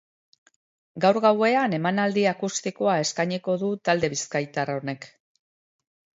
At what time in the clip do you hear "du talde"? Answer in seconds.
3.67-4.11